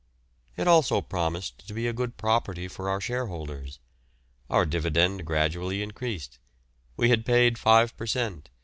[0.57, 3.77] It also promised to be a good property for our shareholders.
[4.49, 6.39] Our dividend gradually increased;
[6.97, 8.49] we had paid 5 per cent.